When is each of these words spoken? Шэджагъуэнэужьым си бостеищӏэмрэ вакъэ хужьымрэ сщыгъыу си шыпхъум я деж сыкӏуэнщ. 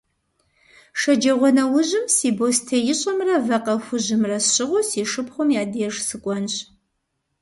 Шэджагъуэнэужьым 0.99 2.05
си 2.15 2.27
бостеищӏэмрэ 2.37 3.35
вакъэ 3.47 3.75
хужьымрэ 3.85 4.37
сщыгъыу 4.45 4.83
си 4.89 5.01
шыпхъум 5.11 5.49
я 5.61 5.63
деж 5.71 5.95
сыкӏуэнщ. 6.07 6.55